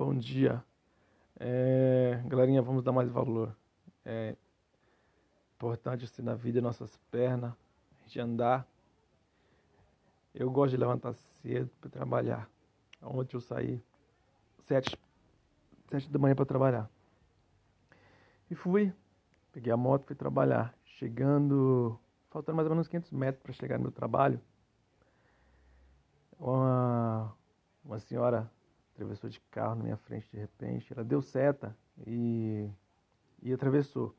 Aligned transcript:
Bom 0.00 0.14
dia. 0.14 0.64
É, 1.38 2.22
galerinha, 2.24 2.62
vamos 2.62 2.82
dar 2.82 2.90
mais 2.90 3.10
valor. 3.10 3.54
É 4.02 4.34
importante 5.54 6.06
assim 6.06 6.22
na 6.22 6.34
vida, 6.34 6.58
nossas 6.58 6.96
pernas, 7.10 7.52
a 7.52 8.02
gente 8.04 8.18
andar. 8.18 8.66
Eu 10.34 10.50
gosto 10.50 10.70
de 10.70 10.78
levantar 10.78 11.12
cedo 11.12 11.70
para 11.78 11.90
trabalhar. 11.90 12.48
Ontem 13.02 13.36
eu 13.36 13.42
saí 13.42 13.78
sete, 14.64 14.98
sete 15.90 16.10
da 16.10 16.18
manhã 16.18 16.34
para 16.34 16.46
trabalhar. 16.46 16.90
E 18.50 18.54
fui, 18.54 18.90
peguei 19.52 19.70
a 19.70 19.76
moto, 19.76 20.06
fui 20.06 20.16
trabalhar. 20.16 20.74
Chegando, 20.82 22.00
faltando 22.30 22.56
mais 22.56 22.66
ou 22.66 22.74
menos 22.74 22.88
500 22.88 23.10
metros 23.12 23.42
para 23.42 23.52
chegar 23.52 23.76
no 23.76 23.82
meu 23.82 23.92
trabalho, 23.92 24.40
uma, 26.38 27.36
uma 27.84 27.98
senhora 27.98 28.50
atravessou 29.00 29.30
de 29.30 29.40
carro 29.50 29.76
na 29.76 29.84
minha 29.84 29.96
frente 29.96 30.30
de 30.30 30.36
repente. 30.36 30.92
Ela 30.92 31.02
deu 31.02 31.22
seta 31.22 31.74
e, 32.06 32.68
e 33.42 33.52
atravessou. 33.52 34.14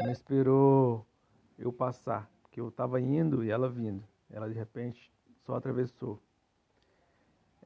Não 0.00 0.10
esperou 0.10 1.06
eu 1.58 1.70
passar, 1.70 2.30
porque 2.42 2.60
eu 2.60 2.68
estava 2.68 2.98
indo 3.00 3.44
e 3.44 3.50
ela 3.50 3.68
vindo. 3.68 4.02
Ela 4.30 4.48
de 4.48 4.54
repente 4.54 5.12
só 5.44 5.54
atravessou. 5.54 6.20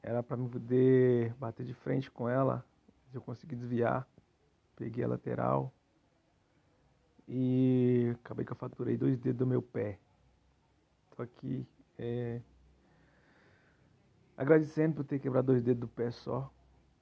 Era 0.03 0.21
para 0.21 0.37
me 0.37 0.49
poder 0.49 1.33
bater 1.35 1.65
de 1.65 1.73
frente 1.73 2.11
com 2.11 2.27
ela, 2.27 2.63
eu 3.13 3.21
consegui 3.21 3.55
desviar. 3.55 4.07
Peguei 4.75 5.03
a 5.03 5.07
lateral 5.07 5.73
e 7.27 8.13
acabei 8.19 8.45
que 8.45 8.51
eu 8.51 8.55
faturei 8.55 8.95
dois 8.95 9.17
dedos 9.17 9.39
do 9.39 9.47
meu 9.47 9.61
pé. 9.61 9.97
Tô 11.15 11.23
aqui 11.23 11.65
é, 11.97 12.41
Agradecendo 14.37 14.93
por 14.93 15.03
ter 15.03 15.17
quebrado 15.17 15.47
dois 15.47 15.63
dedos 15.63 15.81
do 15.81 15.87
pé 15.87 16.11
só, 16.11 16.53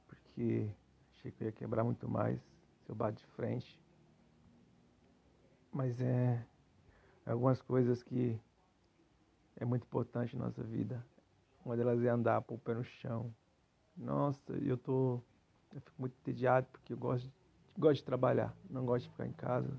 porque 0.08 0.72
achei 1.12 1.32
que 1.32 1.44
eu 1.44 1.48
ia 1.48 1.52
quebrar 1.52 1.84
muito 1.84 2.08
mais 2.08 2.40
se 2.40 2.90
eu 2.90 2.96
bato 2.96 3.18
de 3.18 3.26
frente. 3.26 3.78
Mas 5.70 6.00
é, 6.00 6.42
é 7.26 7.32
algumas 7.32 7.62
coisas 7.62 8.02
que 8.02 8.40
é 9.58 9.66
muito 9.66 9.84
importante 9.84 10.38
na 10.38 10.46
nossa 10.46 10.64
vida. 10.64 11.06
Uma 11.66 11.76
delas 11.76 12.02
é 12.02 12.08
andar 12.08 12.42
com 12.44 12.56
o 12.56 12.58
pé 12.58 12.74
no 12.74 12.86
chão. 12.86 13.34
Nossa, 13.98 14.54
eu 14.54 14.78
tô. 14.78 15.22
Eu 15.74 15.82
fico 15.82 15.96
muito 16.00 16.16
entediado 16.22 16.68
porque 16.72 16.94
eu 16.94 16.98
gosto, 16.98 17.30
gosto 17.78 17.98
de 17.98 18.06
trabalhar, 18.06 18.56
não 18.70 18.86
gosto 18.86 19.06
de 19.06 19.10
ficar 19.10 19.28
em 19.28 19.34
casa. 19.34 19.76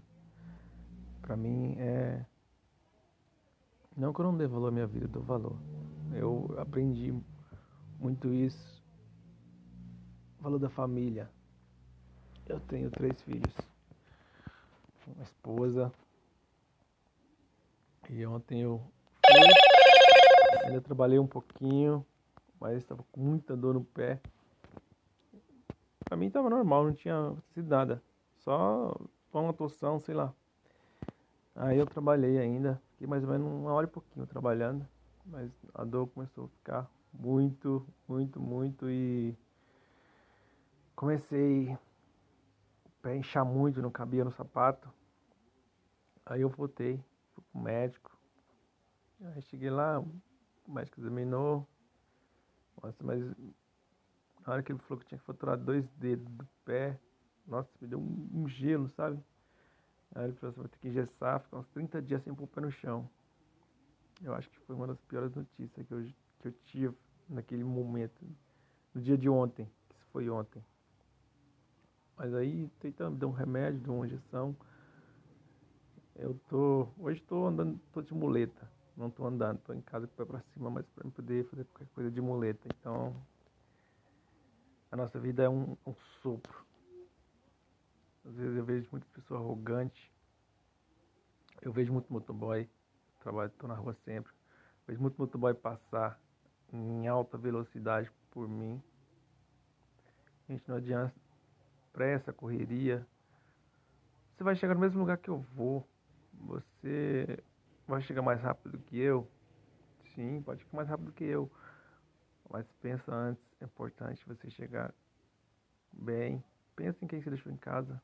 Pra 1.22 1.38
mim 1.38 1.74
é. 1.78 2.22
Não 3.96 4.12
que 4.12 4.20
eu 4.20 4.26
não 4.26 4.36
dê 4.36 4.46
valor 4.46 4.68
à 4.68 4.70
minha 4.70 4.86
vida, 4.86 5.06
eu 5.06 5.08
dou 5.08 5.22
valor. 5.22 5.56
Eu 6.12 6.54
aprendi 6.58 7.14
muito 7.98 8.32
isso. 8.32 8.82
Falou 10.40 10.58
da 10.58 10.68
família. 10.68 11.30
Eu 12.46 12.60
tenho 12.60 12.90
três 12.90 13.20
filhos. 13.22 13.54
Uma 15.06 15.22
esposa. 15.22 15.92
E 18.08 18.24
ontem 18.26 18.60
eu 18.62 18.80
fui. 19.26 20.66
Ainda 20.66 20.80
trabalhei 20.80 21.18
um 21.18 21.26
pouquinho, 21.26 22.04
mas 22.60 22.78
estava 22.78 23.02
com 23.12 23.20
muita 23.20 23.56
dor 23.56 23.74
no 23.74 23.84
pé. 23.84 24.20
Pra 26.04 26.16
mim 26.16 26.26
estava 26.26 26.48
normal, 26.48 26.84
não 26.84 26.94
tinha 26.94 27.34
sido 27.52 27.68
nada. 27.68 28.02
Só, 28.38 28.96
só 29.32 29.42
uma 29.42 29.52
torção, 29.52 29.98
sei 29.98 30.14
lá. 30.14 30.32
Aí 31.54 31.78
eu 31.78 31.86
trabalhei 31.86 32.38
ainda. 32.38 32.80
Fiquei 32.92 33.06
mais 33.06 33.24
ou 33.24 33.30
menos 33.30 33.46
uma 33.46 33.72
hora 33.72 33.86
e 33.86 33.90
pouquinho 33.90 34.26
trabalhando. 34.26 34.86
Mas 35.24 35.50
a 35.74 35.84
dor 35.84 36.06
começou 36.08 36.44
a 36.44 36.48
ficar 36.48 36.90
muito, 37.18 37.86
muito, 38.08 38.40
muito 38.40 38.90
e 38.90 39.36
comecei 40.94 41.76
pé 43.06 43.16
inchar 43.16 43.44
muito, 43.44 43.80
não 43.80 43.90
cabia 43.90 44.24
no 44.24 44.32
sapato. 44.32 44.92
Aí 46.24 46.40
eu 46.40 46.48
voltei, 46.48 47.00
fui 47.34 47.44
pro 47.52 47.60
médico. 47.62 48.18
Aí 49.22 49.42
cheguei 49.42 49.70
lá, 49.70 50.00
o 50.00 50.72
médico 50.72 51.00
examinou. 51.00 51.66
Nossa, 52.82 53.04
mas 53.04 53.22
na 54.44 54.52
hora 54.52 54.62
que 54.62 54.72
ele 54.72 54.80
falou 54.80 55.00
que 55.00 55.06
tinha 55.06 55.18
que 55.18 55.24
faturar 55.24 55.56
dois 55.56 55.88
dedos 55.90 56.28
do 56.32 56.46
pé, 56.64 56.98
nossa, 57.46 57.70
me 57.80 57.86
deu 57.86 58.00
um, 58.00 58.48
gelo, 58.48 58.88
sabe? 58.88 59.22
Aí 60.14 60.24
ele 60.24 60.32
falou, 60.34 60.52
você 60.52 60.60
vai 60.60 60.68
ter 60.68 60.78
que 60.78 60.88
engessar, 60.88 61.40
ficar 61.40 61.58
uns 61.58 61.68
30 61.68 62.02
dias 62.02 62.22
sem 62.24 62.34
pôr 62.34 62.44
o 62.44 62.48
pé 62.48 62.60
no 62.60 62.72
chão. 62.72 63.08
Eu 64.20 64.34
acho 64.34 64.50
que 64.50 64.58
foi 64.60 64.74
uma 64.74 64.88
das 64.88 65.00
piores 65.02 65.32
notícias 65.32 65.86
que 65.86 65.94
eu, 65.94 66.02
que 66.40 66.48
eu 66.48 66.52
tive 66.64 66.96
naquele 67.28 67.64
momento, 67.64 68.24
no 68.94 69.00
dia 69.00 69.16
de 69.16 69.28
ontem, 69.28 69.70
que 69.88 70.04
foi 70.12 70.28
ontem. 70.28 70.62
Mas 72.16 72.32
aí 72.34 72.68
tentando 72.80 73.16
dar 73.16 73.26
um 73.26 73.32
remédio, 73.32 73.80
dar 73.80 73.92
uma 73.92 74.06
injeção. 74.06 74.56
Eu 76.14 76.34
tô. 76.48 76.88
Hoje 76.98 77.20
estou 77.20 77.46
andando, 77.46 77.78
tô 77.92 78.00
de 78.00 78.14
muleta. 78.14 78.70
Não 78.96 79.08
estou 79.08 79.26
andando, 79.26 79.58
estou 79.58 79.74
em 79.74 79.82
casa 79.82 80.06
com 80.06 80.14
o 80.14 80.16
pé 80.16 80.24
para 80.24 80.40
cima, 80.54 80.70
mas 80.70 80.86
para 80.86 81.10
poder 81.10 81.44
fazer 81.50 81.64
qualquer 81.64 81.88
coisa 81.94 82.10
de 82.10 82.20
muleta. 82.20 82.66
Então 82.80 83.14
a 84.90 84.96
nossa 84.96 85.20
vida 85.20 85.42
é 85.42 85.48
um, 85.48 85.76
um 85.86 85.94
sopro. 86.22 86.64
Às 88.24 88.34
vezes 88.34 88.56
eu 88.56 88.64
vejo 88.64 88.88
muitas 88.90 89.10
pessoas 89.10 89.40
arrogantes. 89.40 90.10
Eu 91.60 91.72
vejo 91.72 91.92
muito 91.92 92.10
motoboy. 92.10 92.68
Trabalho, 93.20 93.50
estou 93.50 93.68
na 93.68 93.74
rua 93.74 93.94
sempre. 94.04 94.32
Vejo 94.86 95.00
muito 95.00 95.16
motoboy 95.18 95.52
passar 95.52 96.18
em 96.76 97.08
alta 97.08 97.38
velocidade 97.38 98.10
por 98.30 98.48
mim. 98.48 98.82
Gente, 100.48 100.68
não 100.68 100.76
adianta 100.76 101.14
pressa, 101.92 102.32
correria. 102.32 103.06
Você 104.34 104.44
vai 104.44 104.54
chegar 104.54 104.74
no 104.74 104.80
mesmo 104.80 105.00
lugar 105.00 105.16
que 105.16 105.30
eu 105.30 105.38
vou. 105.54 105.88
Você 106.34 107.42
vai 107.88 108.02
chegar 108.02 108.20
mais 108.20 108.40
rápido 108.40 108.78
que 108.78 108.98
eu. 108.98 109.26
Sim, 110.14 110.42
pode 110.42 110.62
ficar 110.62 110.76
mais 110.76 110.88
rápido 110.88 111.12
que 111.12 111.24
eu. 111.24 111.50
Mas 112.50 112.70
pensa 112.82 113.12
antes, 113.12 113.42
é 113.60 113.64
importante 113.64 114.26
você 114.26 114.50
chegar 114.50 114.94
bem. 115.90 116.44
Pensa 116.76 117.02
em 117.02 117.08
quem 117.08 117.20
você 117.20 117.30
deixou 117.30 117.50
em 117.50 117.56
casa. 117.56 118.00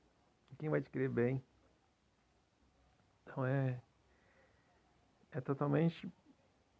Quem 0.58 0.70
vai 0.70 0.80
te 0.80 0.90
querer 0.90 1.10
bem. 1.10 1.42
Então 3.22 3.44
é. 3.44 3.80
É 5.30 5.40
totalmente 5.40 6.10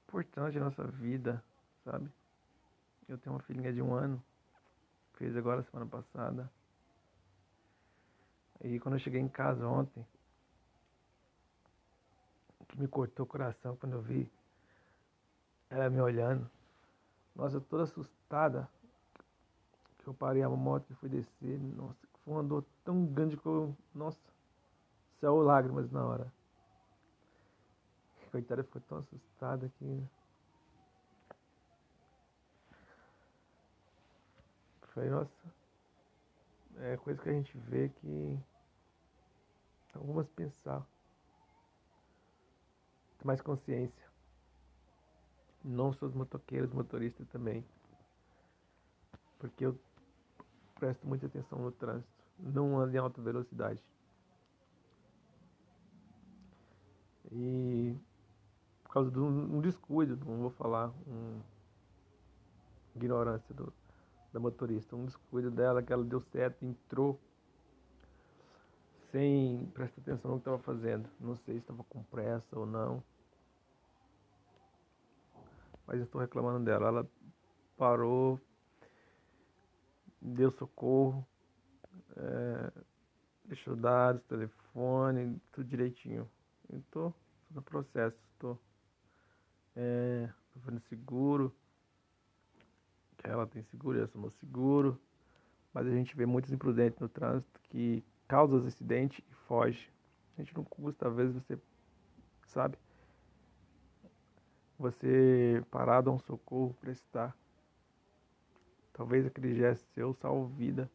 importante 0.06 0.59
a 0.59 0.60
nossa 0.60 0.86
vida 0.86 1.42
sabe? 1.84 2.10
Eu 3.09 3.19
tenho 3.19 3.34
uma 3.34 3.43
filhinha 3.43 3.72
de 3.72 3.82
um 3.82 3.94
ano, 3.94 4.22
fez 5.15 5.37
agora 5.37 5.62
semana 5.62 5.87
passada. 5.87 6.50
E 8.62 8.78
quando 8.78 8.94
eu 8.94 9.00
cheguei 9.00 9.20
em 9.20 9.28
casa 9.28 9.66
ontem, 9.66 10.06
que 12.69 12.78
me 12.78 12.88
cortou 12.88 13.25
o 13.25 13.28
coração 13.28 13.76
quando 13.76 13.92
eu 13.92 14.03
vi 14.03 14.31
ela 15.69 15.88
me 15.88 16.00
olhando. 16.00 16.48
Nossa, 17.34 17.56
eu 17.56 17.60
toda 17.60 17.84
assustada. 17.84 18.69
Que 19.98 20.09
eu 20.09 20.15
parei 20.15 20.42
a 20.42 20.48
moto 20.48 20.91
e 20.91 20.94
fui 20.94 21.09
descer. 21.09 21.59
Nossa, 21.76 21.98
foi 22.25 22.34
uma 22.34 22.42
dor 22.42 22.65
tão 22.84 23.04
grande 23.06 23.37
que 23.37 23.47
eu. 23.47 23.75
Nossa, 23.94 24.19
céu 25.21 25.37
lágrimas 25.37 25.91
na 25.91 26.04
hora. 26.04 26.32
Coitada, 28.31 28.65
ficou 28.65 28.82
tão 28.82 28.98
assustada 28.98 29.71
que. 29.78 30.03
Falei, 34.94 35.08
nossa, 35.08 35.32
é 36.76 36.97
coisa 36.98 37.22
que 37.22 37.28
a 37.28 37.32
gente 37.32 37.56
vê 37.56 37.88
que 37.88 38.38
algumas 39.94 40.28
pensar. 40.28 40.86
Ter 43.19 43.26
mais 43.26 43.41
consciência. 43.41 44.10
Não 45.64 45.92
só 45.92 46.06
os 46.06 46.12
motoqueiros, 46.12 46.72
motoristas 46.72 47.26
também. 47.28 47.64
Porque 49.39 49.65
eu 49.65 49.78
presto 50.74 51.06
muita 51.06 51.27
atenção 51.27 51.59
no 51.59 51.72
trânsito. 51.72 52.24
Não 52.38 52.78
ando 52.78 52.95
em 52.95 52.98
alta 52.98 53.22
velocidade. 53.22 53.83
E 57.30 57.97
por 58.83 58.92
causa 58.92 59.10
de 59.10 59.18
um, 59.18 59.56
um 59.56 59.60
descuido, 59.62 60.22
não 60.27 60.36
vou 60.36 60.50
falar, 60.50 60.91
um 61.06 61.41
ignorância 62.95 63.54
do, 63.54 63.72
da 64.33 64.41
motorista, 64.41 64.97
um 64.97 65.05
descuido 65.05 65.51
dela 65.51 65.83
que 65.83 65.93
ela 65.93 66.05
deu 66.05 66.21
certo, 66.21 66.65
entrou 66.65 67.21
sem 69.11 69.67
prestar 69.75 70.01
atenção 70.01 70.31
no 70.31 70.37
que 70.39 70.41
estava 70.41 70.59
fazendo. 70.59 71.09
Não 71.21 71.37
sei 71.37 71.57
se 71.57 71.61
estava 71.61 71.84
com 71.84 72.03
pressa 72.05 72.59
ou 72.59 72.65
não. 72.65 73.03
Mas 75.87 75.99
eu 75.99 76.05
estou 76.05 76.21
reclamando 76.21 76.65
dela. 76.65 76.89
Ela 76.89 77.11
parou, 77.77 78.41
deu 80.21 80.51
socorro, 80.53 81.27
é, 82.17 82.73
deixou 83.45 83.77
dados, 83.77 84.23
telefone, 84.25 85.39
tudo 85.53 85.69
direitinho. 85.69 86.29
Estou 86.73 87.15
no 87.51 87.61
processo, 87.61 88.17
estou 88.33 88.59
é, 89.77 90.31
fazendo 90.55 90.81
seguro. 90.89 91.55
Ela 93.22 93.47
tem 93.47 93.63
seguro, 93.63 93.98
eu 93.98 94.09
somos 94.09 94.34
seguro, 94.34 95.01
mas 95.72 95.86
a 95.86 95.91
gente 95.91 96.16
vê 96.16 96.27
muitos 96.27 96.53
imprudentes 96.53 96.98
no 96.98 97.09
trânsito 97.09 97.60
que 97.65 98.04
causam 98.27 98.65
acidente 98.66 99.24
e 99.30 99.34
foge. 99.47 99.91
A 100.36 100.42
gente 100.42 100.57
não 100.57 100.65
custa, 100.65 101.09
às 101.09 101.15
vezes 101.15 101.34
você 101.34 101.59
sabe, 102.47 102.77
você 104.78 105.65
parar, 105.71 106.01
dar 106.01 106.10
um 106.10 106.19
socorro, 106.19 106.74
prestar. 106.80 107.36
Talvez 108.92 109.24
aquele 109.27 109.54
gesto 109.54 109.86
seu 109.95 110.13
salve 110.15 110.53
vida. 110.54 110.91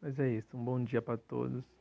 Mas 0.00 0.18
é 0.18 0.28
isso, 0.28 0.56
um 0.56 0.64
bom 0.64 0.82
dia 0.82 1.02
para 1.02 1.18
todos. 1.18 1.79